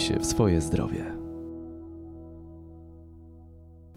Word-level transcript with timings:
się 0.00 0.18
w 0.18 0.26
swoje 0.26 0.60
zdrowie 0.60 1.19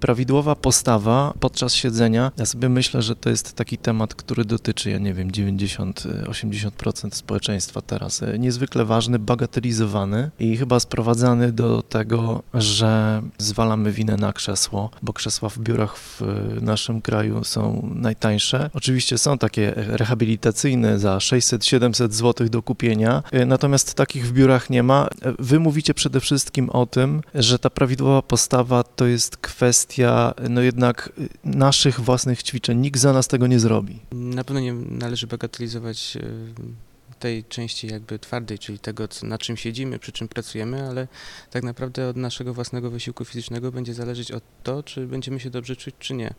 prawidłowa 0.04 0.56
postawa 0.56 1.34
podczas 1.40 1.74
siedzenia, 1.74 2.32
ja 2.38 2.46
sobie 2.46 2.70
myślę, 2.70 3.02
że 3.02 3.16
to 3.16 3.30
jest 3.30 3.54
taki 3.54 3.78
temat, 3.78 4.16
który 4.16 4.46
dotyczy, 4.46 4.90
ja 4.90 4.98
nie 4.98 5.14
wiem, 5.14 5.32
90-80% 5.32 7.12
społeczeństwa 7.12 7.82
teraz. 7.82 8.22
Niezwykle 8.40 8.86
ważny, 8.86 9.20
bagatelizowany 9.20 10.32
i 10.40 10.58
chyba 10.58 10.80
sprowadzany 10.80 11.52
do 11.52 11.82
tego, 11.82 12.44
że 12.54 13.22
zwalamy 13.38 13.92
winę 13.92 14.18
na 14.18 14.34
krzesło, 14.34 14.90
bo 15.02 15.14
krzesła 15.14 15.50
w 15.50 15.60
biurach 15.60 15.98
w 15.98 16.22
naszym 16.62 17.02
kraju 17.02 17.44
są 17.44 17.90
najtańsze. 17.96 18.70
Oczywiście 18.74 19.18
są 19.18 19.38
takie 19.38 19.74
rehabilitacyjne 19.76 21.00
za 21.00 21.18
600-700 21.18 22.12
zł 22.12 22.50
do 22.50 22.62
kupienia, 22.62 23.24
natomiast 23.46 23.94
takich 23.94 24.28
w 24.28 24.32
biurach 24.32 24.70
nie 24.70 24.84
ma. 24.84 25.08
Wy 25.40 25.60
mówicie 25.60 25.94
przede 25.94 26.20
wszystkim 26.20 26.70
o 26.70 26.86
tym, 26.86 27.22
że 27.36 27.60
ta 27.60 27.70
prawidłowa 27.70 28.22
postawa 28.22 28.84
to 28.84 29.06
jest 29.06 29.38
kwestia 29.38 29.93
kwestia 29.94 30.34
no 30.50 30.62
jednak 30.62 31.10
y, 31.20 31.30
naszych 31.44 32.00
własnych 32.00 32.44
ćwiczeń. 32.44 32.80
Nikt 32.80 33.00
za 33.00 33.14
nas 33.14 33.28
tego 33.28 33.48
nie 33.48 33.60
zrobi. 33.60 34.00
Na 34.12 34.44
pewno 34.44 34.60
nie 34.60 34.74
należy 34.74 35.28
bagatelizować 35.28 36.18
y, 36.18 37.20
tej 37.20 37.44
części 37.44 37.88
jakby 37.88 38.20
twardej, 38.20 38.60
czyli 38.60 38.80
tego, 38.80 39.08
na 39.24 39.38
czym 39.38 39.58
siedzimy, 39.58 40.00
przy 40.00 40.12
czym 40.12 40.28
pracujemy, 40.28 40.88
ale 40.90 41.08
tak 41.52 41.64
naprawdę 41.64 42.08
od 42.10 42.16
naszego 42.16 42.54
własnego 42.54 42.90
wysiłku 42.90 43.26
fizycznego 43.26 43.72
będzie 43.72 43.94
zależeć 43.94 44.32
od 44.32 44.44
to, 44.64 44.84
czy 44.84 45.08
będziemy 45.08 45.40
się 45.40 45.50
dobrze 45.50 45.76
czuć, 45.76 45.96
czy 46.00 46.14
nie. 46.14 46.30
Y, 46.30 46.34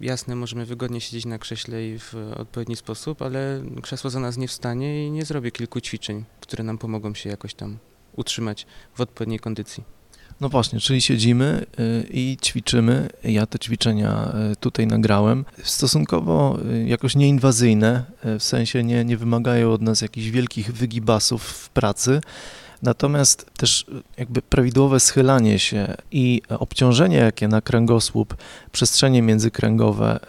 jasne, 0.00 0.36
możemy 0.36 0.66
wygodnie 0.66 1.00
siedzieć 1.00 1.26
na 1.26 1.38
krześle 1.38 1.86
i 1.86 1.98
w 1.98 2.14
odpowiedni 2.36 2.76
sposób, 2.76 3.22
ale 3.22 3.62
krzesło 3.82 4.10
za 4.10 4.20
nas 4.20 4.36
nie 4.36 4.48
wstanie 4.48 5.06
i 5.06 5.10
nie 5.10 5.24
zrobię 5.24 5.50
kilku 5.50 5.80
ćwiczeń, 5.80 6.24
które 6.40 6.64
nam 6.64 6.78
pomogą 6.78 7.14
się 7.14 7.30
jakoś 7.30 7.54
tam 7.54 7.78
utrzymać 8.16 8.66
w 8.94 9.00
odpowiedniej 9.00 9.38
kondycji. 9.38 9.97
No 10.40 10.48
właśnie, 10.48 10.80
czyli 10.80 11.00
siedzimy 11.00 11.66
y, 11.80 12.06
i 12.10 12.36
ćwiczymy. 12.42 13.08
Ja 13.24 13.46
te 13.46 13.58
ćwiczenia 13.58 14.32
y, 14.52 14.56
tutaj 14.56 14.86
nagrałem. 14.86 15.44
Stosunkowo 15.62 16.58
y, 16.72 16.88
jakoś 16.88 17.16
nieinwazyjne, 17.16 18.04
w 18.38 18.42
sensie 18.42 18.84
nie, 18.84 19.04
nie 19.04 19.16
wymagają 19.16 19.72
od 19.72 19.82
nas 19.82 20.00
jakichś 20.00 20.28
wielkich 20.28 20.72
wygibasów 20.72 21.42
w 21.42 21.68
pracy. 21.68 22.20
Natomiast 22.82 23.46
też 23.56 23.86
jakby 24.16 24.42
prawidłowe 24.42 25.00
schylanie 25.00 25.58
się 25.58 25.94
i 26.12 26.42
obciążenie, 26.48 27.16
jakie 27.16 27.48
na 27.48 27.60
kręgosłup, 27.60 28.36
przestrzenie 28.72 29.22
międzykręgowe 29.22 30.20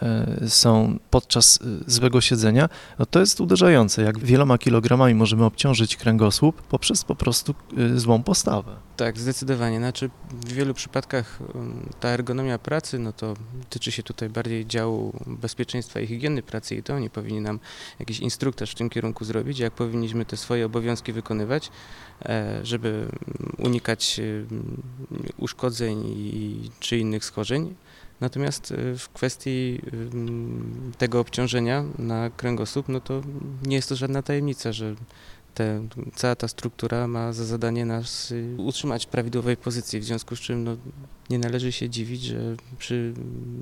są 0.48 1.00
podczas 1.10 1.60
złego 1.88 2.22
siedzenia, 2.22 2.70
no 3.00 3.06
to 3.06 3.20
jest 3.20 3.42
uderzające, 3.42 4.02
jak 4.02 4.20
wieloma 4.20 4.58
kilogramami 4.58 5.16
możemy 5.16 5.46
obciążyć 5.46 5.98
kręgosłup 5.98 6.62
poprzez 6.62 7.04
po 7.04 7.16
prostu 7.16 7.56
złą 7.96 8.24
postawę. 8.24 8.90
Tak, 9.00 9.20
zdecydowanie. 9.20 9.78
Znaczy 9.78 10.10
w 10.32 10.54
wielu 10.54 10.74
przypadkach 10.74 11.40
um, 11.56 11.90
ta 12.00 12.10
ergonomia 12.10 12.58
pracy, 12.58 13.00
no 13.00 13.14
to 13.14 13.34
tyczy 13.70 13.92
się 13.92 14.04
tutaj 14.04 14.30
bardziej 14.30 14.66
działu 14.66 15.14
bezpieczeństwa 15.28 16.00
i 16.00 16.08
higieny 16.08 16.44
pracy 16.44 16.76
i 16.76 16.84
to 16.84 16.94
oni 16.94 17.10
powinni 17.10 17.42
nam 17.42 17.60
jakiś 18.00 18.20
instruktaż 18.20 18.72
w 18.72 18.76
tym 18.76 18.90
kierunku 18.90 19.26
zrobić, 19.26 19.60
jak 19.60 19.74
powinniśmy 19.74 20.26
te 20.26 20.38
swoje 20.38 20.66
obowiązki 20.66 21.14
wykonywać, 21.14 21.72
e, 22.22 22.39
żeby 22.64 23.08
unikać 23.58 24.22
uszkodzeń 25.38 26.04
czy 26.80 26.98
innych 26.98 27.26
schorzeń. 27.26 27.76
Natomiast 28.22 28.72
e, 28.72 28.98
w 28.98 29.10
kwestii 29.10 29.82
tego 30.98 31.20
obciążenia 31.20 31.84
na 32.00 32.30
kręgosłup, 32.30 32.90
no 32.90 33.00
to 33.00 33.22
nie 33.66 33.76
jest 33.76 33.90
to 33.90 33.96
żadna 33.96 34.22
tajemnica, 34.22 34.72
że 34.72 34.96
te, 35.54 35.88
cała 36.16 36.36
ta 36.36 36.48
struktura 36.48 37.08
ma 37.08 37.34
za 37.34 37.46
zadanie 37.46 37.86
nas 37.86 38.32
y, 38.32 38.56
utrzymać 38.58 39.06
w 39.06 39.10
prawidłowej 39.10 39.58
pozycji, 39.58 40.00
w 40.00 40.04
związku 40.04 40.36
z 40.36 40.40
czym 40.40 40.64
no, 40.64 40.78
nie 41.30 41.40
należy 41.40 41.72
się 41.72 41.90
dziwić, 41.90 42.22
że 42.22 42.56
przy 42.78 43.14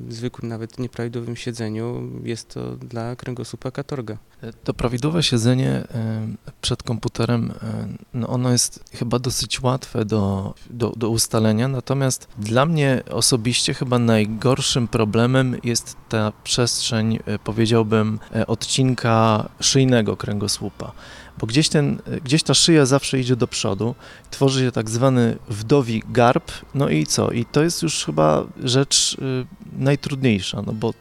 zwykłym, 0.09 0.49
nawet 0.49 0.79
nieprawidłowym 0.79 1.35
siedzeniu 1.35 2.11
jest 2.23 2.53
to 2.53 2.75
dla 2.75 3.15
kręgosłupa 3.15 3.71
katorga. 3.71 4.17
To 4.63 4.73
prawidłowe 4.73 5.23
siedzenie 5.23 5.69
e, 5.69 6.27
przed 6.61 6.83
komputerem, 6.83 7.51
e, 7.51 7.87
no 8.13 8.27
ono 8.27 8.51
jest 8.51 8.83
chyba 8.93 9.19
dosyć 9.19 9.61
łatwe 9.61 10.05
do, 10.05 10.53
do, 10.69 10.89
do 10.89 11.09
ustalenia, 11.09 11.67
natomiast 11.67 12.27
dla 12.37 12.65
mnie 12.65 13.03
osobiście 13.09 13.73
chyba 13.73 13.99
najgorszym 13.99 14.87
problemem 14.87 15.55
jest 15.63 15.95
ta 16.09 16.33
przestrzeń, 16.43 17.19
powiedziałbym, 17.43 18.19
odcinka 18.47 19.49
szyjnego 19.59 20.17
kręgosłupa 20.17 20.91
bo 21.39 21.47
gdzieś, 21.47 21.69
ten, 21.69 22.01
gdzieś 22.23 22.43
ta 22.43 22.53
szyja 22.53 22.85
zawsze 22.85 23.19
idzie 23.19 23.35
do 23.35 23.47
przodu, 23.47 23.95
tworzy 24.31 24.65
się 24.65 24.71
tak 24.71 24.89
zwany 24.89 25.37
wdowi 25.49 26.03
garb, 26.09 26.51
no 26.73 26.89
i 26.89 27.05
co? 27.05 27.31
I 27.31 27.45
to 27.45 27.63
jest 27.63 27.83
już 27.83 28.05
chyba 28.05 28.43
rzecz 28.63 29.17
y, 29.21 29.45
najtrudniejsza, 29.79 30.61
no 30.61 30.73
bo 30.73 30.93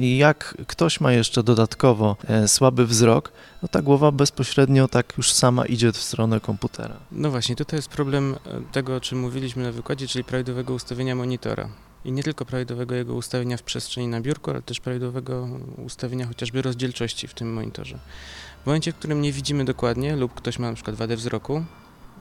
jak 0.00 0.54
ktoś 0.66 1.00
ma 1.00 1.12
jeszcze 1.12 1.42
dodatkowo 1.42 2.16
e, 2.28 2.48
słaby 2.48 2.86
wzrok, 2.86 3.32
no 3.62 3.68
ta 3.68 3.82
głowa 3.82 4.12
bezpośrednio 4.12 4.88
tak 4.88 5.14
już 5.16 5.32
sama 5.32 5.66
idzie 5.66 5.92
w 5.92 5.96
stronę 5.96 6.40
komputera. 6.40 6.96
No 7.12 7.30
właśnie, 7.30 7.56
tutaj 7.56 7.78
jest 7.78 7.88
problem 7.88 8.34
e, 8.34 8.72
tego, 8.72 8.96
o 8.96 9.00
czym 9.00 9.20
mówiliśmy 9.20 9.62
na 9.62 9.72
wykładzie, 9.72 10.08
czyli 10.08 10.24
prawidłowego 10.24 10.74
ustawienia 10.74 11.14
monitora. 11.14 11.68
I 12.04 12.12
nie 12.12 12.22
tylko 12.22 12.44
prawidłowego 12.44 12.94
jego 12.94 13.14
ustawienia 13.14 13.56
w 13.56 13.62
przestrzeni 13.62 14.08
na 14.08 14.20
biurku, 14.20 14.50
ale 14.50 14.62
też 14.62 14.80
prawidłowego 14.80 15.48
ustawienia 15.84 16.26
chociażby 16.26 16.62
rozdzielczości 16.62 17.28
w 17.28 17.34
tym 17.34 17.52
monitorze. 17.52 17.98
W 18.66 18.68
momencie, 18.68 18.92
w 18.92 18.96
którym 18.96 19.22
nie 19.22 19.32
widzimy 19.32 19.64
dokładnie 19.64 20.16
lub 20.16 20.34
ktoś 20.34 20.58
ma 20.58 20.68
na 20.68 20.74
przykład 20.74 20.96
wadę 20.96 21.16
wzroku, 21.16 21.64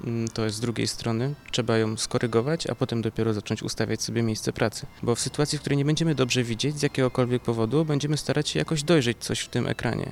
mm, 0.04 0.28
to 0.28 0.46
jest 0.46 0.58
z 0.58 0.60
drugiej 0.60 0.88
strony, 0.88 1.34
trzeba 1.52 1.78
ją 1.78 1.98
skorygować, 1.98 2.68
a 2.68 2.76
potem 2.76 3.02
dopiero 3.02 3.34
zacząć 3.34 3.64
ustawiać 3.64 4.02
sobie 4.02 4.24
miejsce 4.24 4.54
pracy. 4.54 4.86
Bo 5.04 5.16
w 5.16 5.20
sytuacji, 5.20 5.58
w 5.58 5.62
której 5.62 5.78
nie 5.78 5.86
będziemy 5.86 6.16
dobrze 6.16 6.44
widzieć 6.44 6.80
z 6.80 6.82
jakiegokolwiek 6.82 7.42
powodu, 7.42 7.86
będziemy 7.86 8.18
starać 8.18 8.50
się 8.50 8.60
jakoś 8.60 8.84
dojrzeć 8.84 9.18
coś 9.20 9.40
w 9.40 9.48
tym 9.48 9.68
ekranie. 9.68 10.12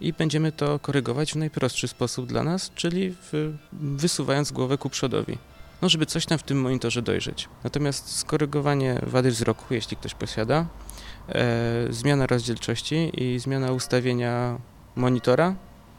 I 0.00 0.12
będziemy 0.12 0.52
to 0.52 0.78
korygować 0.78 1.32
w 1.32 1.36
najprostszy 1.36 1.88
sposób 1.88 2.26
dla 2.26 2.44
nas, 2.44 2.70
czyli 2.74 3.10
w, 3.10 3.54
wysuwając 3.72 4.52
głowę 4.52 4.78
ku 4.78 4.90
przodowi. 4.90 5.38
No, 5.82 5.88
żeby 5.88 6.06
coś 6.06 6.26
tam 6.26 6.38
w 6.38 6.42
tym 6.42 6.60
monitorze 6.60 7.02
dojrzeć. 7.02 7.48
Natomiast 7.64 8.16
skorygowanie 8.16 9.00
wady 9.02 9.30
wzroku, 9.30 9.74
jeśli 9.74 9.96
ktoś 9.96 10.14
posiada, 10.14 10.66
e, 11.28 11.86
zmiana 11.90 12.26
rozdzielczości 12.26 13.10
i 13.14 13.38
zmiana 13.38 13.72
ustawienia 13.72 14.58
monitora 14.98 15.54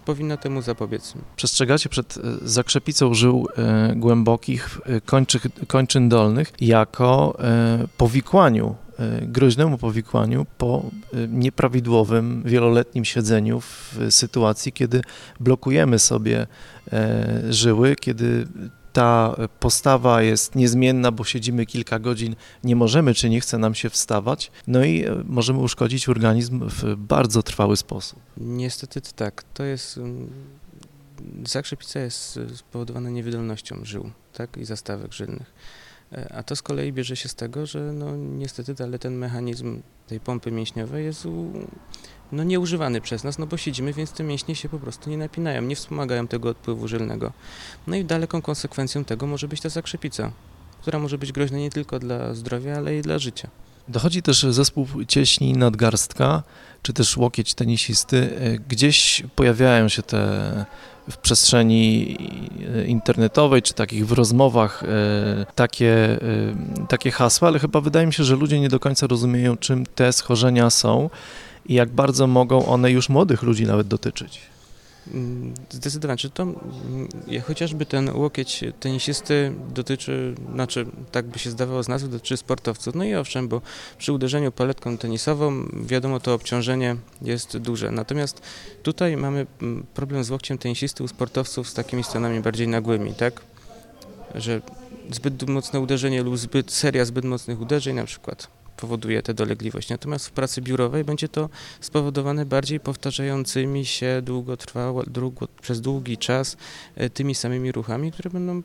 powinno 0.06 0.38
temu 0.38 0.62
zapobiec. 0.62 1.14
Przestrzegacie 1.36 1.90
przed 1.90 2.18
e, 2.18 2.22
zakrzepicą 2.42 3.14
żył 3.14 3.48
e, 3.58 3.94
głębokich 3.96 4.80
e, 4.86 5.02
kończy, 5.02 5.40
kończyn 5.68 6.10
dolnych 6.10 6.54
jako 6.62 7.38
powikłaniu, 7.98 8.76
groźnemu 9.22 9.78
powikłaniu 9.78 10.46
po 10.58 10.84
nieprawidłowym, 11.30 12.44
wieloletnim 12.46 13.06
siedzeniu 13.06 13.62
w 13.62 13.98
sytuacji, 14.10 14.74
kiedy 14.74 15.02
blokujemy 15.40 16.00
sobie 16.00 16.48
żyły, 17.50 17.96
kiedy 17.96 18.48
ta 19.00 19.36
postawa 19.60 20.22
jest 20.22 20.56
niezmienna, 20.56 21.12
bo 21.12 21.24
siedzimy 21.24 21.66
kilka 21.66 22.00
godzin, 22.00 22.36
nie 22.64 22.76
możemy 22.76 23.14
czy 23.14 23.30
nie 23.30 23.42
chce 23.42 23.58
nam 23.58 23.76
się 23.76 23.90
wstawać, 23.90 24.52
no 24.68 24.84
i 24.84 25.06
e, 25.06 25.24
możemy 25.26 25.60
uszkodzić 25.60 26.10
organizm 26.10 26.70
w 26.70 26.96
bardzo 26.96 27.44
trwały 27.44 27.78
sposób. 27.78 28.20
Niestety 28.38 29.02
tak. 29.16 29.44
To 29.54 29.64
jest. 29.64 29.98
Mm, 29.98 30.30
zakrzepica 31.46 32.00
jest 32.00 32.40
spowodowana 32.56 33.10
niewydolnością 33.10 33.80
żył 33.84 34.12
tak, 34.34 34.58
i 34.58 34.66
zastawek 34.66 35.14
żylnych. 35.14 35.54
E, 36.12 36.34
a 36.34 36.44
to 36.44 36.56
z 36.56 36.62
kolei 36.62 36.94
bierze 36.94 37.16
się 37.16 37.30
z 37.30 37.36
tego, 37.36 37.66
że 37.66 37.80
no 37.80 38.16
niestety 38.16 38.84
ale 38.84 39.00
ten 39.00 39.16
mechanizm 39.16 39.82
tej 40.08 40.20
pompy 40.20 40.52
mięśniowej 40.52 41.06
jest 41.06 41.26
u, 41.26 41.52
no 42.32 42.44
nieużywany 42.44 43.02
przez 43.02 43.24
nas, 43.24 43.38
no 43.40 43.48
bo 43.48 43.58
siedzimy, 43.58 43.94
więc 43.94 44.12
te 44.12 44.24
mięśnie 44.24 44.56
się 44.56 44.70
po 44.70 44.80
prostu 44.80 45.10
nie 45.10 45.18
napinają, 45.18 45.62
nie 45.62 45.76
wspomagają 45.76 46.28
tego 46.28 46.50
odpływu 46.50 46.88
żylnego. 46.88 47.32
No 47.88 47.96
i 47.96 48.06
daleką 48.06 48.42
konsekwencją 48.42 49.06
tego 49.06 49.28
może 49.28 49.48
być 49.48 49.62
ta 49.62 49.70
zakrzepica, 49.70 50.32
która 50.82 51.00
może 51.00 51.18
być 51.18 51.32
groźna 51.32 51.58
nie 51.58 51.70
tylko 51.70 52.00
dla 52.00 52.34
zdrowia, 52.34 52.78
ale 52.78 52.98
i 52.98 53.02
dla 53.02 53.20
życia. 53.20 53.50
Dochodzi 53.88 54.22
też 54.22 54.42
zespół 54.50 54.88
cieśni 55.08 55.54
nadgarstka, 55.54 56.44
czy 56.82 56.94
też 56.94 57.18
łokieć 57.18 57.54
tenisisty. 57.54 58.40
Gdzieś 58.68 59.24
pojawiają 59.36 59.90
się 59.90 60.04
te 60.04 60.66
w 61.10 61.18
przestrzeni 61.18 62.18
internetowej, 62.88 63.62
czy 63.62 63.74
takich 63.74 64.08
w 64.08 64.12
rozmowach 64.12 64.84
e, 64.84 65.46
takie, 65.56 65.94
e, 65.94 66.88
takie 66.88 67.12
hasła, 67.12 67.48
ale 67.48 67.60
chyba 67.60 67.82
wydaje 67.82 68.08
mi 68.08 68.14
się, 68.14 68.24
że 68.24 68.36
ludzie 68.36 68.60
nie 68.60 68.70
do 68.70 68.80
końca 68.80 69.08
rozumieją, 69.08 69.58
czym 69.58 69.86
te 69.86 70.14
schorzenia 70.14 70.70
są 70.70 71.10
i 71.70 71.74
jak 71.74 71.90
bardzo 71.90 72.28
mogą 72.28 72.66
one 72.66 72.92
już 72.92 73.10
młodych 73.10 73.44
ludzi 73.44 73.66
nawet 73.66 73.88
dotyczyć. 73.88 74.42
Mm, 75.14 75.54
zdecydowanie. 75.70 76.18
Czy 76.18 76.30
to 76.30 76.44
mm, 76.44 76.58
chociażby 77.48 77.86
ten 77.86 78.10
łokieć 78.16 78.64
tenisisty 78.80 79.54
dotyczy, 79.74 80.36
znaczy 80.54 80.86
tak 81.12 81.28
by 81.28 81.40
się 81.40 81.50
zdawało 81.50 81.84
z 81.84 81.88
nazwy, 81.88 82.10
dotyczy 82.10 82.38
sportowców. 82.38 82.96
No 82.96 83.04
i 83.04 83.16
owszem, 83.16 83.48
bo 83.48 83.62
przy 83.98 84.14
uderzeniu 84.14 84.52
paletką 84.52 84.98
tenisową 84.98 85.66
wiadomo 85.84 86.20
to 86.20 86.34
obciążenie 86.34 86.96
jest 87.22 87.58
duże. 87.58 87.92
Natomiast 87.92 88.42
tutaj 88.84 89.18
mamy 89.18 89.48
mm, 89.62 89.86
problem 89.94 90.24
z 90.24 90.30
łokciem 90.30 90.58
tenisisty 90.58 91.04
u 91.04 91.08
sportowców 91.08 91.70
z 91.70 91.74
takimi 91.74 92.04
stanami 92.04 92.40
bardziej 92.40 92.68
nagłymi, 92.68 93.14
tak? 93.14 93.42
że 94.36 94.62
zbyt 95.12 95.50
mocne 95.50 95.80
uderzenie 95.80 96.24
lub 96.24 96.38
zbyt 96.38 96.72
seria 96.72 97.06
zbyt 97.06 97.26
mocnych 97.26 97.62
uderzeń 97.62 97.96
na 97.96 98.06
przykład 98.06 98.59
powoduje 98.80 99.22
tę 99.22 99.34
dolegliwość. 99.34 99.90
Natomiast 99.90 100.28
w 100.28 100.32
pracy 100.32 100.62
biurowej 100.62 101.04
będzie 101.04 101.30
to 101.30 101.50
spowodowane 101.82 102.46
bardziej 102.46 102.80
powtarzającymi 102.80 103.86
się 103.86 104.22
długo, 104.24 104.58
przez 105.62 105.82
długi 105.82 106.18
czas 106.18 106.58
e, 106.96 107.10
tymi 107.10 107.36
samymi 107.36 107.72
ruchami, 107.72 108.12
które 108.12 108.30
będą 108.30 108.64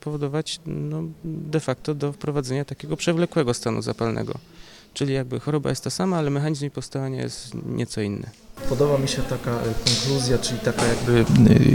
powodować 0.00 0.60
no, 0.66 1.02
de 1.24 1.60
facto 1.60 1.94
do 1.94 2.12
wprowadzenia 2.12 2.64
takiego 2.64 2.96
przewlekłego 2.96 3.54
stanu 3.54 3.82
zapalnego. 3.82 4.34
Czyli 4.94 5.14
jakby 5.14 5.40
choroba 5.40 5.70
jest 5.70 5.84
ta 5.84 5.90
sama, 5.90 6.16
ale 6.16 6.30
mechanizm 6.30 6.64
jej 6.64 6.70
powstawania 6.70 7.22
jest 7.22 7.54
nieco 7.66 8.00
inny. 8.00 8.30
Podoba 8.68 8.98
mi 8.98 9.08
się 9.08 9.22
taka 9.22 9.50
e, 9.50 9.74
konkluzja, 9.84 10.38
czyli 10.38 10.60
taka 10.60 10.86
jakby 10.86 11.24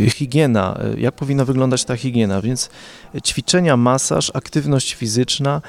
e, 0.05 0.09
higiena, 0.09 0.79
jak 0.97 1.15
powinna 1.15 1.45
wyglądać 1.45 1.85
ta 1.85 1.97
higiena, 1.97 2.41
więc 2.41 2.69
ćwiczenia, 3.25 3.77
masaż, 3.77 4.31
aktywność 4.33 4.94
fizyczna, 4.94 5.61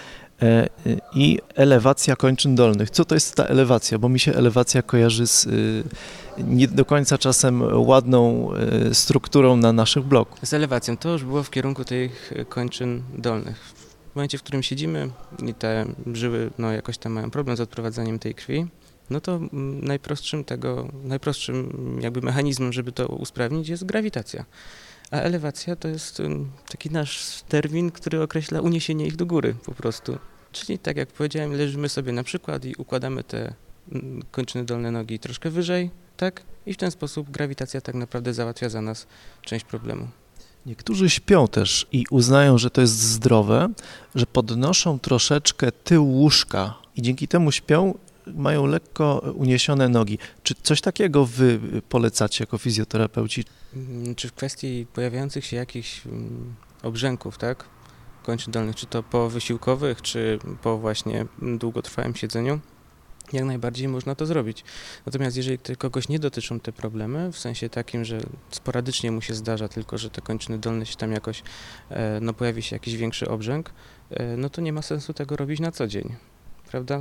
i 1.15 1.39
elewacja 1.55 2.17
kończyn 2.17 2.55
dolnych. 2.55 2.91
Co 2.91 3.05
to 3.05 3.15
jest 3.15 3.35
ta 3.35 3.45
elewacja? 3.45 3.99
Bo 3.99 4.09
mi 4.09 4.21
się 4.21 4.35
elewacja 4.35 4.83
kojarzy 4.83 5.27
z 5.27 5.47
y, 5.47 5.85
nie 6.39 6.69
do 6.69 6.85
końca 6.85 7.19
czasem 7.19 7.63
ładną 7.87 8.51
y, 8.91 8.95
strukturą 8.95 9.57
na 9.57 9.73
naszych 9.73 10.05
bloku. 10.05 10.47
Z 10.47 10.55
elewacją 10.55 10.97
to 10.97 11.09
już 11.09 11.25
było 11.25 11.43
w 11.43 11.51
kierunku 11.51 11.85
tych 11.85 12.33
kończyn 12.49 13.03
dolnych. 13.19 13.57
W 14.13 14.17
momencie, 14.17 14.39
w 14.39 14.43
którym 14.43 14.63
siedzimy 14.63 15.11
i 15.47 15.55
te 15.55 15.87
żyły 16.13 16.51
no, 16.59 16.73
jakoś 16.73 16.99
tam 16.99 17.13
mają 17.13 17.31
problem 17.31 17.57
z 17.57 17.61
odprowadzaniem 17.61 18.19
tej 18.19 18.35
krwi, 18.35 18.67
no 19.11 19.21
to 19.21 19.35
mm, 19.37 19.85
najprostszym 19.85 20.45
tego, 20.45 20.89
najprostszym 21.05 21.99
jakby 22.01 22.21
mechanizmem, 22.21 22.73
żeby 22.73 22.93
to 22.93 23.07
usprawnić 23.07 23.69
jest 23.69 23.85
grawitacja. 23.85 24.45
A 25.13 25.17
elewacja 25.17 25.77
to 25.77 25.89
jest 25.89 26.23
taki 26.69 26.91
nasz 26.91 27.43
termin, 27.49 27.91
który 27.91 28.23
określa 28.23 28.61
uniesienie 28.61 29.07
ich 29.07 29.17
do 29.17 29.27
góry 29.27 29.55
po 29.65 29.73
prostu. 29.73 30.19
Czyli 30.53 30.79
tak 30.79 30.97
jak 30.97 31.09
powiedziałem, 31.09 31.53
leżymy 31.53 31.89
sobie 31.89 32.13
na 32.13 32.23
przykład 32.23 32.65
i 32.65 32.75
układamy 32.79 33.25
te 33.25 33.55
kończyny 34.31 34.65
dolne 34.65 34.91
nogi 34.91 35.19
troszkę 35.19 35.51
wyżej, 35.51 35.91
tak? 36.17 36.43
I 36.67 36.75
w 36.75 36.77
ten 36.77 36.91
sposób 36.91 37.31
grawitacja 37.31 37.81
tak 37.81 37.95
naprawdę 37.95 38.35
załatwia 38.35 38.69
za 38.69 38.83
nas 38.83 39.07
część 39.43 39.65
problemu. 39.65 40.09
Niektórzy 40.67 41.11
śpią 41.11 41.49
też 41.49 41.87
i 41.93 42.05
uznają, 42.11 42.59
że 42.59 42.71
to 42.71 42.81
jest 42.81 42.99
zdrowe, 42.99 43.69
że 44.15 44.27
podnoszą 44.27 44.99
troszeczkę 44.99 45.73
tył 45.73 46.09
łóżka 46.09 46.75
i 46.97 47.03
dzięki 47.03 47.29
temu 47.29 47.53
śpią, 47.53 47.95
mają 48.27 48.67
lekko 48.67 49.33
uniesione 49.35 49.89
nogi. 49.89 50.19
Czy 50.43 50.55
coś 50.63 50.81
takiego 50.81 51.27
wy 51.27 51.61
polecacie 51.89 52.43
jako 52.43 52.59
fizjoterapeuci? 52.59 53.45
Mm, 53.75 54.15
czy 54.15 54.29
w 54.29 54.33
kwestii 54.33 54.87
pojawiających 54.93 55.45
się 55.45 55.57
jakichś 55.57 56.07
mm, 56.07 56.55
obrzęków, 56.83 57.39
tak? 57.39 57.65
kończyn 58.23 58.53
dolnych, 58.53 58.77
czy 58.77 58.87
to 58.87 59.03
po 59.03 59.31
wysiłkowych, 59.31 60.03
czy 60.03 60.39
po 60.63 60.79
właśnie 60.79 61.27
długotrwałym 61.43 62.15
siedzeniu, 62.15 62.61
jak 63.33 63.45
najbardziej 63.45 63.89
można 63.89 64.15
to 64.15 64.27
zrobić. 64.27 64.65
Natomiast 65.07 65.37
jeżeli 65.37 65.59
kogoś 65.79 66.09
nie 66.09 66.19
dotyczą 66.19 66.61
te 66.61 66.73
problemy, 66.73 67.33
w 67.33 67.39
sensie 67.39 67.69
takim, 67.69 68.05
że 68.05 68.21
sporadycznie 68.51 69.13
mu 69.13 69.21
się 69.21 69.35
zdarza 69.35 69.69
tylko, 69.69 69.99
że 69.99 70.11
te 70.11 70.21
kończyny 70.21 70.59
dolne 70.59 70.87
się 70.87 70.97
tam 70.97 71.13
jakoś, 71.13 71.43
e, 71.91 72.21
no 72.21 72.33
pojawi 72.33 72.63
się 72.63 72.77
jakiś 72.77 72.97
większy 72.97 73.29
obrzęk, 73.29 73.71
e, 74.11 74.37
no 74.37 74.51
to 74.51 74.61
nie 74.61 74.73
ma 74.73 74.83
sensu 74.83 75.15
tego 75.15 75.37
robić 75.37 75.61
na 75.61 75.73
co 75.73 75.87
dzień, 75.87 76.17
prawda? 76.73 77.01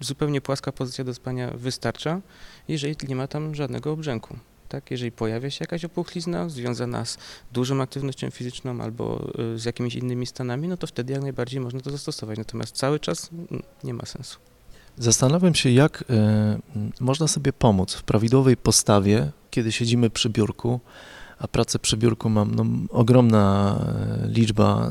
zupełnie 0.00 0.40
płaska 0.40 0.72
pozycja 0.72 1.04
do 1.04 1.14
spania 1.14 1.50
wystarcza, 1.50 2.20
jeżeli 2.68 2.96
nie 3.08 3.16
ma 3.16 3.26
tam 3.26 3.54
żadnego 3.54 3.92
obrzęku 3.92 4.36
tak? 4.72 4.90
Jeżeli 4.90 5.12
pojawia 5.12 5.50
się 5.50 5.58
jakaś 5.60 5.84
opuchlizna 5.84 6.48
związana 6.48 7.04
z 7.04 7.18
dużą 7.52 7.82
aktywnością 7.82 8.30
fizyczną 8.30 8.80
albo 8.80 9.32
y, 9.54 9.58
z 9.58 9.64
jakimiś 9.64 9.94
innymi 9.94 10.26
stanami, 10.26 10.68
no 10.68 10.76
to 10.76 10.86
wtedy 10.86 11.12
jak 11.12 11.22
najbardziej 11.22 11.60
można 11.60 11.80
to 11.80 11.90
zastosować. 11.90 12.38
Natomiast 12.38 12.76
cały 12.76 13.00
czas 13.00 13.30
mm, 13.32 13.62
nie 13.84 13.94
ma 13.94 14.06
sensu. 14.06 14.38
Zastanawiam 14.98 15.54
się, 15.54 15.70
jak 15.70 16.02
y, 16.02 16.04
można 17.00 17.28
sobie 17.28 17.52
pomóc 17.52 17.94
w 17.94 18.02
prawidłowej 18.02 18.56
postawie, 18.56 19.30
kiedy 19.50 19.72
siedzimy 19.72 20.10
przy 20.10 20.30
biurku, 20.30 20.80
a 21.42 21.48
pracę 21.48 21.78
przy 21.78 21.96
biurku 21.96 22.30
mam 22.30 22.54
no, 22.54 22.64
ogromna 22.90 23.76
e, 24.24 24.28
liczba 24.28 24.90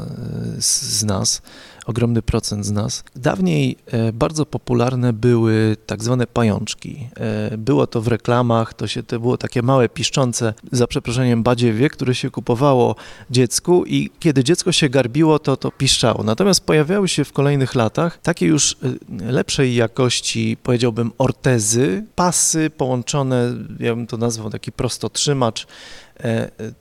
e, 0.57 0.61
z, 0.61 1.03
nas, 1.03 1.41
ogromny 1.85 2.21
procent 2.21 2.65
z 2.65 2.71
nas. 2.71 3.03
Dawniej 3.15 3.77
e, 3.87 4.13
bardzo 4.13 4.45
popularne 4.45 5.13
były 5.13 5.77
tak 5.85 6.03
zwane 6.03 6.27
pajączki. 6.27 7.09
Było 7.57 7.87
to 7.87 8.01
w 8.01 8.07
reklamach, 8.07 8.73
to, 8.73 8.87
się, 8.87 9.03
to 9.03 9.19
było 9.19 9.37
takie 9.37 9.61
małe 9.61 9.89
piszczące, 9.89 10.53
za 10.71 10.87
przeproszeniem 10.87 11.43
badziewie, 11.43 11.89
które 11.89 12.15
się 12.15 12.29
kupowało 12.29 12.95
dziecku 13.29 13.85
i 13.85 14.09
kiedy 14.19 14.43
dziecko 14.43 14.71
się 14.71 14.89
garbiło, 14.89 15.39
to 15.39 15.57
to 15.57 15.71
piszczało. 15.71 16.23
Natomiast 16.23 16.65
pojawiały 16.65 17.07
się 17.07 17.25
w 17.25 17.33
kolejnych 17.33 17.75
latach 17.75 18.19
takie 18.23 18.45
już 18.45 18.77
lepszej 19.19 19.75
jakości, 19.75 20.57
powiedziałbym, 20.63 21.11
ortezy, 21.17 22.05
pasy 22.15 22.69
połączone, 22.69 23.53
ja 23.79 23.95
bym 23.95 24.07
to 24.07 24.17
nazwał 24.17 24.49
taki 24.49 24.71
prostotrzymacz, 24.71 25.67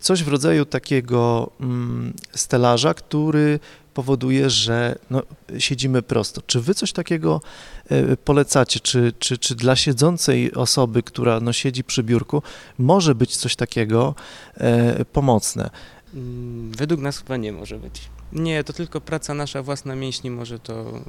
coś 0.01 0.25
w 0.25 0.29
rodzaju 0.29 0.65
takiego 0.65 1.51
mm, 1.61 2.13
stelaża, 2.35 2.95
który 2.95 3.59
powoduje, 3.95 4.51
że 4.51 4.99
no, 5.11 5.23
siedzimy 5.59 6.03
prosto. 6.03 6.43
Czy 6.47 6.61
wy 6.61 6.75
coś 6.75 6.93
takiego 6.93 7.41
e, 7.89 8.17
polecacie? 8.17 8.81
Czy, 8.81 9.13
czy, 9.19 9.39
czy 9.39 9.55
dla 9.55 9.77
siedzącej 9.77 10.55
osoby, 10.55 11.03
która 11.03 11.41
no, 11.41 11.53
siedzi 11.53 11.85
przy 11.85 12.03
biurku, 12.03 12.43
może 12.79 13.15
być 13.15 13.37
coś 13.37 13.57
takiego 13.57 14.15
e, 14.55 15.05
pomocne? 15.05 15.71
Mm, 16.15 16.73
według 16.73 17.01
nas 17.01 17.19
chyba 17.19 17.37
nie 17.37 17.53
może 17.53 17.79
być. 17.79 18.03
Nie, 18.33 18.65
to 18.65 18.73
tylko 18.73 19.01
praca 19.01 19.35
nasza 19.35 19.63
własna 19.63 19.97
mięśni 19.97 20.31
może 20.31 20.59
to. 20.59 21.01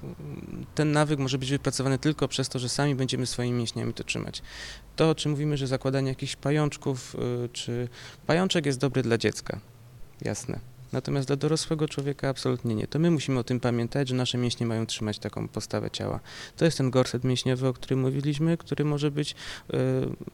Ten 0.76 0.92
nawyk 0.92 1.20
może 1.20 1.38
być 1.38 1.52
wypracowany 1.52 1.98
tylko 1.98 2.28
przez 2.28 2.50
to, 2.50 2.60
że 2.60 2.70
sami 2.70 2.96
będziemy 2.96 3.26
swoimi 3.26 3.58
mięśniami 3.58 3.94
to 3.94 4.04
trzymać. 4.04 4.42
To, 4.96 5.10
o 5.10 5.16
czym 5.16 5.32
mówimy, 5.32 5.58
że 5.58 5.68
zakładanie 5.68 6.10
jakichś 6.10 6.36
pajączków, 6.36 7.16
y, 7.46 7.50
czy 7.50 7.90
pajączek 8.28 8.66
jest 8.66 8.80
dobry 8.80 9.04
dla 9.04 9.18
dziecka, 9.18 9.60
jasne. 10.22 10.60
Natomiast 10.92 11.28
dla 11.28 11.36
dorosłego 11.36 11.88
człowieka 11.88 12.30
absolutnie 12.30 12.76
nie. 12.76 12.88
To 12.88 13.00
my 13.00 13.12
musimy 13.12 13.40
o 13.40 13.44
tym 13.44 13.60
pamiętać, 13.60 14.08
że 14.08 14.16
nasze 14.16 14.38
mięśnie 14.38 14.66
mają 14.66 14.86
trzymać 14.86 15.20
taką 15.20 15.48
postawę 15.48 15.92
ciała. 15.92 16.20
To 16.58 16.66
jest 16.66 16.78
ten 16.78 16.92
gorset 16.92 17.24
mięśniowy, 17.24 17.68
o 17.68 17.74
którym 17.74 18.00
mówiliśmy, 18.00 18.58
który 18.58 18.86
może 18.86 19.12
być 19.12 19.32
y, 19.32 19.76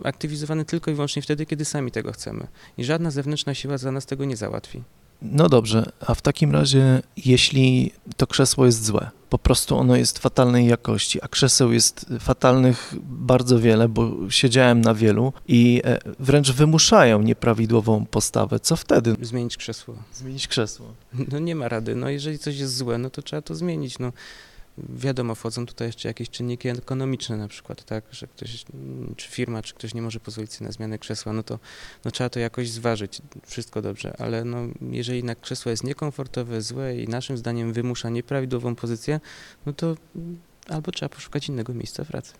aktywizowany 0.04 0.65
tylko 0.65 0.91
i 0.91 0.94
wyłącznie 0.94 1.22
wtedy, 1.22 1.46
kiedy 1.46 1.65
sami 1.65 1.91
tego 1.91 2.12
chcemy. 2.12 2.48
I 2.77 2.84
żadna 2.84 3.12
zewnętrzna 3.12 3.53
siła 3.53 3.77
za 3.77 3.91
nas 3.91 4.06
tego 4.06 4.25
nie 4.25 4.38
załatwi. 4.38 4.84
No 5.21 5.50
dobrze, 5.50 5.91
a 6.07 6.13
w 6.13 6.21
takim 6.21 6.51
razie, 6.51 7.01
jeśli 7.25 7.91
to 8.17 8.27
krzesło 8.27 8.65
jest 8.65 8.86
złe, 8.86 9.09
po 9.29 9.38
prostu 9.38 9.77
ono 9.77 9.95
jest 9.95 10.19
fatalnej 10.19 10.67
jakości, 10.67 11.21
a 11.21 11.27
krzeseł 11.27 11.71
jest 11.71 12.05
fatalnych 12.19 12.93
bardzo 13.03 13.59
wiele, 13.59 13.89
bo 13.89 14.12
siedziałem 14.29 14.81
na 14.81 14.93
wielu 14.93 15.33
i 15.47 15.81
e, 15.86 16.00
wręcz 16.19 16.51
wymuszają 16.51 17.21
nieprawidłową 17.21 18.05
postawę, 18.05 18.59
co 18.59 18.75
wtedy? 18.75 19.15
Zmienić 19.21 19.57
krzesło. 19.57 19.95
Zmienić 20.13 20.47
krzesło. 20.47 20.86
No 21.31 21.39
nie 21.39 21.55
ma 21.55 21.67
rady, 21.67 21.95
no 21.95 22.09
jeżeli 22.09 22.39
coś 22.39 22.57
jest 22.57 22.77
złe, 22.77 22.97
no 22.97 23.09
to 23.09 23.21
trzeba 23.21 23.41
to 23.41 23.55
zmienić, 23.55 24.00
no 24.00 24.12
wiadomo, 24.77 25.36
wchodzą 25.36 25.65
tutaj 25.65 25.88
jeszcze 25.88 26.07
jakieś 26.07 26.29
czynniki 26.29 26.69
ekonomiczne 26.69 27.38
na 27.38 27.48
przykład, 27.48 27.84
tak, 27.84 28.03
że 28.12 28.27
ktoś, 28.27 28.65
czy 29.15 29.29
firma, 29.29 29.62
czy 29.62 29.74
ktoś 29.74 29.93
nie 29.93 30.01
może 30.01 30.19
pozwolić 30.19 30.53
sobie 30.53 30.67
na 30.67 30.72
zmianę 30.72 30.98
krzesła, 30.98 31.34
no 31.34 31.43
to 31.43 31.60
no, 32.05 32.12
trzeba 32.12 32.29
to 32.29 32.39
jakoś 32.39 32.69
zważyć, 32.69 33.22
wszystko 33.46 33.81
dobrze, 33.81 34.15
ale 34.19 34.43
no, 34.46 34.57
jeżeli 34.91 35.24
na 35.24 35.36
krzesło 35.36 35.69
jest 35.69 35.84
niekomfortowe, 35.84 36.62
złe 36.62 36.98
i 36.98 37.07
naszym 37.07 37.38
zdaniem 37.38 37.74
wymusza 37.74 38.10
nieprawidłową 38.10 38.75
pozycję, 38.75 39.19
no 39.65 39.74
to 39.74 39.96
albo 40.69 40.91
trzeba 40.91 41.10
poszukać 41.10 41.50
innego 41.50 41.74
miejsca 41.74 42.05
pracy. 42.05 42.34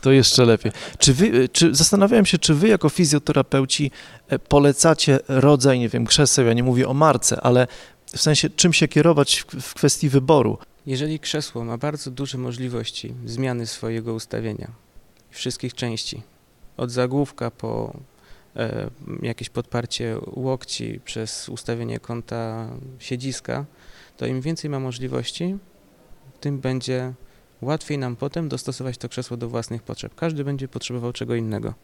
To 0.00 0.12
jeszcze 0.12 0.44
lepiej. 0.44 0.72
Czy 0.98 1.14
wy, 1.14 1.48
czy, 1.48 1.74
zastanawiałem 1.74 2.26
się, 2.26 2.38
czy 2.38 2.54
wy 2.54 2.68
jako 2.68 2.88
fizjoterapeuci 2.88 3.90
e, 4.28 4.38
polecacie 4.38 5.18
rodzaj, 5.28 5.78
nie 5.78 5.88
wiem, 5.88 6.06
krzeseł, 6.06 6.46
ja 6.46 6.52
nie 6.52 6.62
mówię 6.62 6.88
o 6.88 6.94
marce, 6.94 7.40
ale 7.40 7.66
w 8.06 8.20
sensie 8.20 8.50
czym 8.50 8.72
się 8.72 8.88
kierować 8.88 9.44
w, 9.48 9.60
w 9.60 9.74
kwestii 9.74 10.08
wyboru? 10.08 10.58
Jeżeli 10.86 11.18
krzesło 11.18 11.64
ma 11.64 11.78
bardzo 11.78 12.10
duże 12.10 12.38
możliwości 12.38 13.14
zmiany 13.26 13.66
swojego 13.66 14.14
ustawienia, 14.14 14.70
wszystkich 15.30 15.74
części, 15.74 16.22
od 16.76 16.90
zagłówka 16.90 17.50
po 17.50 17.96
e, 18.56 18.90
jakieś 19.22 19.50
podparcie 19.50 20.16
łokci 20.26 21.00
przez 21.04 21.48
ustawienie 21.48 22.00
kąta 22.00 22.70
siedziska, 22.98 23.64
to 24.16 24.26
im 24.26 24.40
więcej 24.40 24.70
ma 24.70 24.80
możliwości, 24.80 25.58
tym 26.40 26.58
będzie 26.58 27.12
łatwiej 27.62 27.98
nam 27.98 28.16
potem 28.16 28.48
dostosować 28.48 28.98
to 28.98 29.08
krzesło 29.08 29.36
do 29.36 29.48
własnych 29.48 29.82
potrzeb. 29.82 30.14
Każdy 30.14 30.44
będzie 30.44 30.68
potrzebował 30.68 31.12
czego 31.12 31.34
innego. 31.34 31.74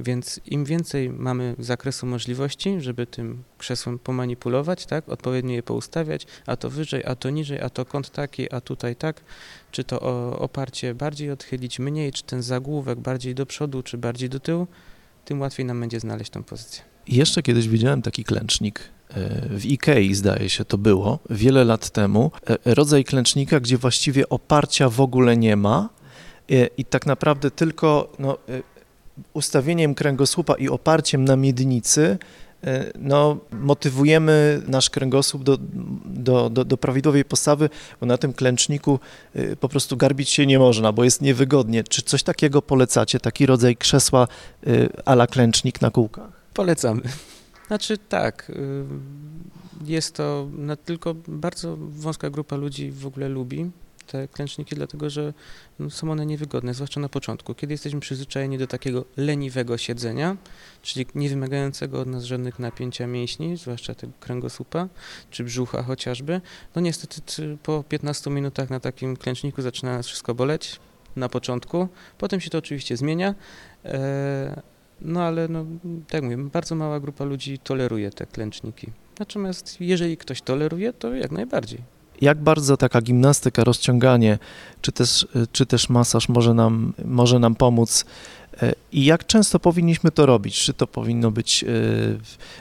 Więc 0.00 0.40
im 0.46 0.64
więcej 0.64 1.10
mamy 1.10 1.54
zakresu 1.58 2.06
możliwości, 2.06 2.80
żeby 2.80 3.06
tym 3.06 3.42
krzesłem 3.58 3.98
pomanipulować, 3.98 4.86
tak, 4.86 5.08
odpowiednio 5.08 5.54
je 5.54 5.62
poustawiać, 5.62 6.26
a 6.46 6.56
to 6.56 6.70
wyżej, 6.70 7.04
a 7.04 7.14
to 7.14 7.30
niżej, 7.30 7.60
a 7.60 7.70
to 7.70 7.84
kąt 7.84 8.10
taki, 8.10 8.52
a 8.52 8.60
tutaj 8.60 8.96
tak, 8.96 9.20
czy 9.70 9.84
to 9.84 10.00
oparcie 10.38 10.94
bardziej 10.94 11.30
odchylić 11.30 11.78
mniej, 11.78 12.12
czy 12.12 12.22
ten 12.22 12.42
zagłówek 12.42 13.00
bardziej 13.00 13.34
do 13.34 13.46
przodu, 13.46 13.82
czy 13.82 13.98
bardziej 13.98 14.28
do 14.28 14.40
tyłu, 14.40 14.66
tym 15.24 15.40
łatwiej 15.40 15.66
nam 15.66 15.80
będzie 15.80 16.00
znaleźć 16.00 16.30
tą 16.30 16.42
pozycję. 16.42 16.82
Jeszcze 17.08 17.42
kiedyś 17.42 17.68
widziałem 17.68 18.02
taki 18.02 18.24
klęcznik 18.24 18.80
w 19.50 19.66
Ikei, 19.66 20.14
zdaje 20.14 20.48
się, 20.50 20.64
to 20.64 20.78
było 20.78 21.18
wiele 21.30 21.64
lat 21.64 21.90
temu. 21.90 22.30
Rodzaj 22.64 23.04
klęcznika, 23.04 23.60
gdzie 23.60 23.78
właściwie 23.78 24.28
oparcia 24.28 24.88
w 24.88 25.00
ogóle 25.00 25.36
nie 25.36 25.56
ma 25.56 25.88
i 26.76 26.84
tak 26.84 27.06
naprawdę 27.06 27.50
tylko 27.50 28.12
no, 28.18 28.38
ustawieniem 29.32 29.94
kręgosłupa 29.94 30.54
i 30.54 30.68
oparciem 30.68 31.24
na 31.24 31.36
miednicy 31.36 32.18
E, 32.64 32.92
no, 32.98 33.36
motywujemy 33.52 34.62
nasz 34.66 34.90
kręgosłup 34.90 35.42
do, 35.42 35.58
do, 36.04 36.50
do, 36.50 36.64
do, 36.64 36.76
prawidłowej 36.76 37.24
postawy, 37.24 37.70
bo 38.00 38.06
na 38.06 38.18
tym 38.18 38.32
klęczniku 38.32 39.00
e, 39.34 39.56
po 39.56 39.68
prostu 39.68 39.96
garbić 39.96 40.30
się 40.30 40.46
nie 40.46 40.58
można, 40.58 40.92
bo 40.92 41.04
jest 41.04 41.22
niewygodnie. 41.22 41.84
Czy 41.84 42.02
coś 42.02 42.22
takiego 42.22 42.62
polecacie, 42.62 43.20
taki 43.20 43.46
rodzaj 43.46 43.76
krzesła 43.76 44.28
e, 44.66 44.70
ala 45.04 45.26
klęcznik 45.26 45.80
na 45.80 45.90
kółkach? 45.90 46.28
Polecamy. 46.54 47.02
Znaczy 47.66 47.98
tak, 47.98 48.52
jest 49.84 50.14
to 50.14 50.48
no, 50.58 50.76
tylko 50.76 51.14
bardzo 51.28 51.76
wąska 51.76 52.30
grupa 52.30 52.56
ludzi 52.56 52.90
w 52.90 53.06
ogóle 53.06 53.28
lubi 53.28 53.70
te 54.08 54.28
klęczniki, 54.28 54.74
dlatego 54.74 55.10
że 55.10 55.32
no, 55.78 55.90
są 55.90 56.10
one 56.10 56.26
niewygodne, 56.26 56.74
zwłaszcza 56.74 57.00
na 57.00 57.08
początku, 57.08 57.54
kiedy 57.54 57.74
jesteśmy 57.74 58.00
przyzwyczajeni 58.00 58.58
do 58.58 58.66
takiego 58.66 59.04
leniwego 59.16 59.78
siedzenia, 59.78 60.36
czyli 60.82 61.06
nie 61.14 61.28
wymagającego 61.28 62.00
od 62.00 62.08
nas 62.08 62.24
żadnych 62.24 62.58
napięcia 62.58 63.06
mięśni, 63.06 63.56
zwłaszcza 63.56 63.94
tego 63.94 64.12
kręgosłupa 64.20 64.88
czy 65.30 65.44
brzucha 65.44 65.82
chociażby. 65.82 66.40
No 66.74 66.82
niestety 66.82 67.56
po 67.62 67.84
15 67.88 68.30
minutach 68.30 68.70
na 68.70 68.80
takim 68.80 69.16
klęczniku 69.16 69.62
zaczyna 69.62 69.96
nas 69.96 70.06
wszystko 70.06 70.34
boleć 70.34 70.80
na 71.16 71.28
początku, 71.28 71.88
potem 72.18 72.40
się 72.40 72.50
to 72.50 72.58
oczywiście 72.58 72.96
zmienia. 72.96 73.34
E, 73.84 74.62
no 75.00 75.22
ale 75.22 75.48
no, 75.48 75.64
tak 76.08 76.22
mówię, 76.22 76.36
bardzo 76.36 76.74
mała 76.74 77.00
grupa 77.00 77.24
ludzi 77.24 77.58
toleruje 77.58 78.10
te 78.10 78.26
klęczniki. 78.26 78.92
Natomiast 79.18 79.80
jeżeli 79.80 80.16
ktoś 80.16 80.42
toleruje, 80.42 80.92
to 80.92 81.14
jak 81.14 81.30
najbardziej 81.30 81.97
jak 82.20 82.42
bardzo 82.42 82.76
taka 82.76 83.00
gimnastyka, 83.00 83.64
rozciąganie, 83.64 84.38
czy 84.82 84.92
też, 84.92 85.26
czy 85.52 85.66
też 85.66 85.88
masaż 85.88 86.28
może 86.28 86.54
nam, 86.54 86.92
może 87.04 87.38
nam 87.38 87.54
pomóc 87.54 88.04
e, 88.62 88.72
i 88.92 89.04
jak 89.04 89.26
często 89.26 89.58
powinniśmy 89.60 90.10
to 90.10 90.26
robić? 90.26 90.58
Czy 90.60 90.74
to 90.74 90.86
powinno 90.86 91.30
być, 91.30 91.64
e, 91.64 91.68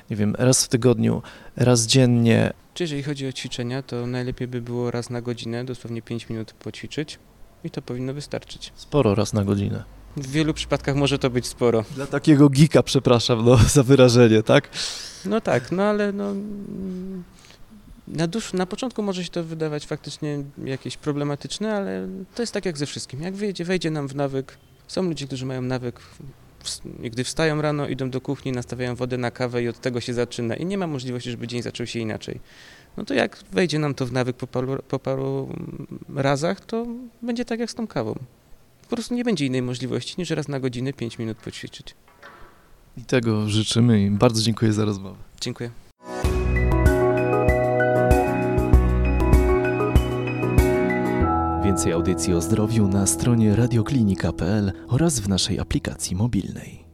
nie 0.10 0.16
wiem, 0.16 0.36
raz 0.38 0.66
w 0.66 0.68
tygodniu, 0.68 1.22
raz 1.56 1.86
dziennie? 1.86 2.54
Czy 2.74 2.84
jeżeli 2.84 3.04
chodzi 3.04 3.28
o 3.28 3.32
ćwiczenia, 3.32 3.82
to 3.82 4.08
najlepiej 4.08 4.48
by 4.48 4.62
było 4.62 4.92
raz 4.92 5.10
na 5.10 5.22
godzinę, 5.22 5.66
dosłownie 5.66 6.02
5 6.02 6.30
minut 6.30 6.54
poćwiczyć 6.54 7.20
i 7.64 7.70
to 7.70 7.82
powinno 7.82 8.14
wystarczyć. 8.14 8.74
Sporo 8.76 9.16
raz 9.16 9.34
na 9.34 9.44
godzinę. 9.44 9.84
W 10.18 10.32
wielu 10.32 10.54
przypadkach 10.54 10.96
może 10.96 11.20
to 11.20 11.30
być 11.30 11.48
sporo. 11.48 11.84
Dla 11.96 12.08
takiego 12.08 12.50
gika, 12.50 12.84
przepraszam, 12.84 13.46
no, 13.46 13.58
za 13.58 13.84
wyrażenie, 13.84 14.44
tak? 14.44 14.70
No 15.26 15.42
tak, 15.42 15.72
no 15.72 15.84
ale 15.84 16.12
no, 16.12 16.34
na, 18.08 18.28
dusz, 18.28 18.54
na 18.54 18.66
początku 18.66 19.04
może 19.04 19.24
się 19.24 19.30
to 19.30 19.44
wydawać 19.44 19.86
faktycznie 19.86 20.44
jakieś 20.64 20.98
problematyczne, 20.98 21.76
ale 21.76 22.08
to 22.36 22.44
jest 22.44 22.54
tak 22.54 22.66
jak 22.66 22.78
ze 22.78 22.86
wszystkim. 22.86 23.22
Jak 23.22 23.36
wejdzie, 23.36 23.66
wejdzie 23.66 23.92
nam 23.92 24.08
w 24.08 24.16
nawyk, 24.16 24.58
są 24.88 25.02
ludzie, 25.02 25.28
którzy 25.28 25.46
mają 25.46 25.62
nawyk, 25.62 26.00
gdy 27.00 27.24
wstają 27.24 27.62
rano, 27.62 27.88
idą 27.88 28.10
do 28.10 28.22
kuchni, 28.22 28.52
nastawiają 28.52 28.96
wodę 28.96 29.18
na 29.18 29.32
kawę 29.32 29.64
i 29.64 29.68
od 29.68 29.82
tego 29.82 30.02
się 30.02 30.14
zaczyna 30.14 30.56
i 30.56 30.66
nie 30.66 30.78
ma 30.78 30.88
możliwości, 30.88 31.32
żeby 31.32 31.48
dzień 31.48 31.62
zaczął 31.62 31.88
się 31.88 32.00
inaczej. 32.00 32.40
No 32.98 33.06
to 33.06 33.14
jak 33.14 33.44
wejdzie 33.52 33.80
nam 33.80 33.94
to 33.94 34.06
w 34.06 34.12
nawyk 34.12 34.38
po 34.38 34.48
paru, 34.48 34.78
po 34.88 35.00
paru 35.00 35.50
razach, 36.16 36.66
to 36.66 36.88
będzie 37.22 37.46
tak 37.46 37.60
jak 37.60 37.72
z 37.72 37.76
tą 37.76 37.88
kawą. 37.88 38.16
Po 38.90 38.96
prostu 38.96 39.16
nie 39.16 39.24
będzie 39.24 39.46
innej 39.46 39.62
możliwości 39.62 40.16
niż 40.18 40.30
raz 40.30 40.48
na 40.48 40.60
godzinę 40.60 40.94
5 40.94 41.20
minut 41.20 41.38
poćwiczyć. 41.38 41.96
I 42.98 43.02
tego 43.02 43.50
życzymy 43.50 44.02
i 44.02 44.12
bardzo 44.12 44.42
dziękuję 44.42 44.74
za 44.74 44.86
rozmowę. 44.86 45.18
Dziękuję. 45.42 45.87
Więcej 51.78 51.94
audycji 51.94 52.34
o 52.34 52.42
zdrowiu 52.42 52.88
na 52.88 53.08
stronie 53.08 53.56
radioklinika.pl 53.56 54.72
oraz 54.88 55.20
w 55.20 55.30
naszej 55.30 55.60
aplikacji 55.60 56.16
mobilnej. 56.16 56.87